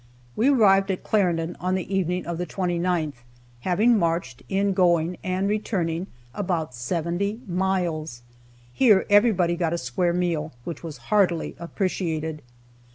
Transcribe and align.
We 0.35 0.49
arrived 0.49 0.89
at 0.89 1.03
Clarendon 1.03 1.55
on 1.59 1.75
the 1.75 1.95
evening 1.95 2.25
of 2.25 2.39
the 2.39 2.47
29th 2.47 3.13
having 3.59 3.99
marched, 3.99 4.41
in 4.49 4.73
going 4.73 5.17
and 5.23 5.47
returning, 5.47 6.07
about 6.33 6.73
seventy 6.73 7.39
miles. 7.45 8.23
Here 8.73 9.05
everybody 9.11 9.55
got 9.55 9.73
a 9.73 9.77
square 9.77 10.13
meal, 10.13 10.53
which 10.63 10.81
was 10.81 10.97
heartily 11.13 11.55
appreciated. 11.59 12.41